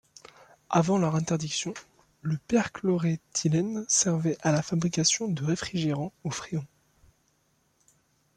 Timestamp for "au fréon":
6.23-6.65